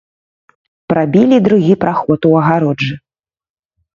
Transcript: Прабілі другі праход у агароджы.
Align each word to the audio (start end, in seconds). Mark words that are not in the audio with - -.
Прабілі 0.91 1.37
другі 1.49 1.73
праход 1.85 2.25
у 2.31 2.33
агароджы. 2.41 2.95